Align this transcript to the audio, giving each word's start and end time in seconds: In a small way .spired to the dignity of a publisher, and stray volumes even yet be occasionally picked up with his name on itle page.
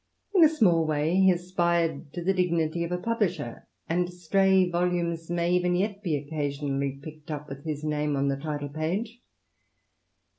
In 0.33 0.43
a 0.43 0.49
small 0.49 0.83
way 0.87 1.31
.spired 1.37 2.11
to 2.13 2.23
the 2.23 2.33
dignity 2.33 2.83
of 2.83 2.91
a 2.91 2.97
publisher, 2.97 3.67
and 3.87 4.11
stray 4.11 4.67
volumes 4.67 5.29
even 5.29 5.75
yet 5.75 6.01
be 6.01 6.15
occasionally 6.15 6.93
picked 7.03 7.29
up 7.29 7.47
with 7.47 7.63
his 7.65 7.83
name 7.83 8.15
on 8.15 8.27
itle 8.27 8.73
page. 8.73 9.21